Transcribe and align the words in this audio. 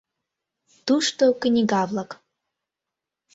Тушто 0.85 1.23
книга-влак. 1.41 2.09